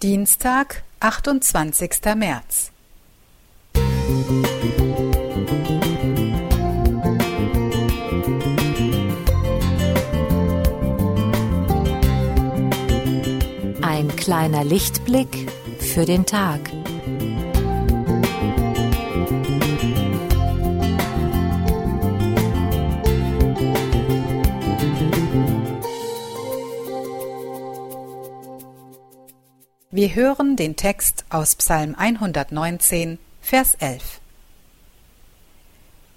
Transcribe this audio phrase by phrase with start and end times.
[0.00, 1.90] Dienstag, 28.
[2.14, 2.70] März.
[13.82, 15.50] Ein kleiner Lichtblick
[15.80, 16.60] für den Tag.
[29.90, 34.20] Wir hören den Text aus Psalm 119, Vers 11.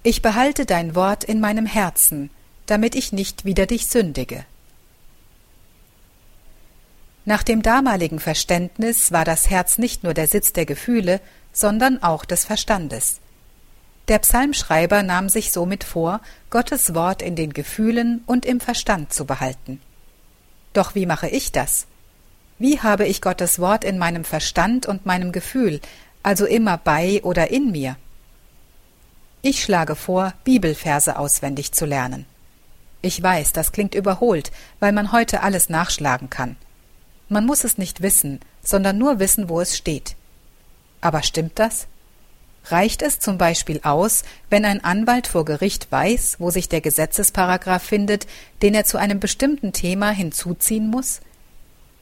[0.03, 2.31] Ich behalte dein Wort in meinem Herzen,
[2.65, 4.43] damit ich nicht wider dich sündige.
[7.23, 11.21] Nach dem damaligen Verständnis war das Herz nicht nur der Sitz der Gefühle,
[11.53, 13.21] sondern auch des Verstandes.
[14.09, 16.19] Der Psalmschreiber nahm sich somit vor,
[16.49, 19.79] Gottes Wort in den Gefühlen und im Verstand zu behalten.
[20.73, 21.87] Doch wie mache ich das?
[22.61, 25.81] Wie habe ich Gottes Wort in meinem Verstand und meinem Gefühl,
[26.21, 27.95] also immer bei oder in mir?
[29.41, 32.27] Ich schlage vor, Bibelverse auswendig zu lernen.
[33.01, 36.55] Ich weiß, das klingt überholt, weil man heute alles nachschlagen kann.
[37.29, 40.15] Man muss es nicht wissen, sondern nur wissen, wo es steht.
[41.01, 41.87] Aber stimmt das?
[42.65, 44.21] Reicht es zum Beispiel aus,
[44.51, 48.27] wenn ein Anwalt vor Gericht weiß, wo sich der Gesetzesparagraph findet,
[48.61, 51.21] den er zu einem bestimmten Thema hinzuziehen muss?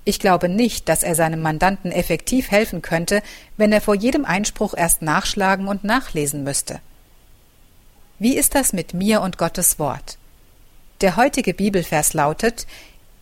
[0.10, 3.22] Ich glaube nicht, dass er seinem Mandanten effektiv helfen könnte,
[3.58, 6.80] wenn er vor jedem Einspruch erst nachschlagen und nachlesen müsste.
[8.18, 10.18] Wie ist das mit mir und Gottes Wort?
[11.02, 12.66] Der heutige Bibelvers lautet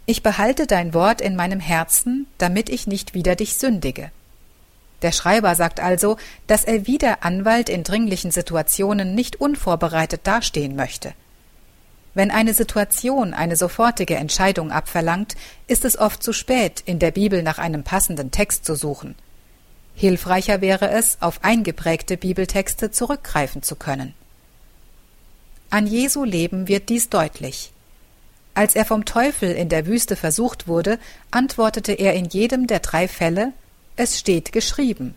[0.05, 4.09] Ich behalte dein Wort in meinem Herzen, damit ich nicht wider dich sündige.
[5.01, 6.15] Der Schreiber sagt also,
[6.47, 11.11] dass er wie der Anwalt in dringlichen Situationen nicht unvorbereitet dastehen möchte.
[12.17, 15.35] Wenn eine Situation eine sofortige Entscheidung abverlangt,
[15.67, 19.13] ist es oft zu spät, in der Bibel nach einem passenden Text zu suchen.
[19.93, 24.15] Hilfreicher wäre es, auf eingeprägte Bibeltexte zurückgreifen zu können.
[25.69, 27.71] An Jesu Leben wird dies deutlich.
[28.55, 30.97] Als er vom Teufel in der Wüste versucht wurde,
[31.29, 33.53] antwortete er in jedem der drei Fälle
[33.95, 35.13] Es steht geschrieben.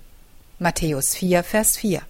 [0.58, 2.02] Matthäus 4, Vers 4.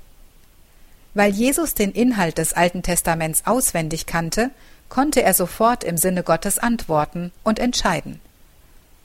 [1.14, 4.50] Weil Jesus den Inhalt des Alten Testaments auswendig kannte,
[4.90, 8.20] konnte er sofort im Sinne Gottes antworten und entscheiden.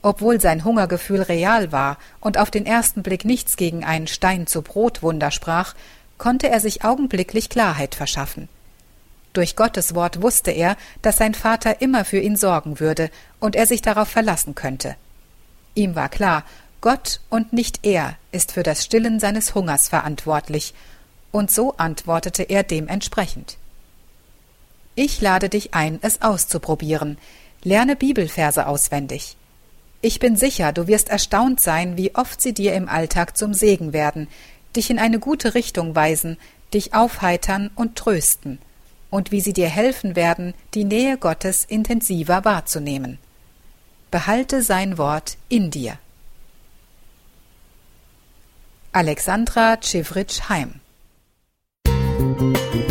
[0.02, 4.60] Obwohl sein Hungergefühl real war und auf den ersten Blick nichts gegen einen Stein zu
[4.60, 5.74] Brotwunder sprach,
[6.18, 8.48] konnte er sich augenblicklich Klarheit verschaffen.
[9.32, 13.10] Durch Gottes Wort wusste er, dass sein Vater immer für ihn sorgen würde
[13.40, 14.96] und er sich darauf verlassen könnte.
[15.74, 16.44] Ihm war klar,
[16.80, 20.74] Gott und nicht er ist für das Stillen seines Hungers verantwortlich,
[21.32, 23.58] und so antwortete er dementsprechend.
[24.98, 27.18] Ich lade dich ein, es auszuprobieren.
[27.62, 29.36] Lerne Bibelverse auswendig.
[30.00, 33.92] Ich bin sicher, du wirst erstaunt sein, wie oft sie dir im Alltag zum Segen
[33.92, 34.26] werden,
[34.74, 36.38] dich in eine gute Richtung weisen,
[36.72, 38.58] dich aufheitern und trösten,
[39.10, 43.18] und wie sie dir helfen werden, die Nähe Gottes intensiver wahrzunehmen.
[44.10, 45.98] Behalte sein Wort in dir.
[48.92, 50.80] Alexandra Tschivritsch Heim
[51.86, 52.85] Musik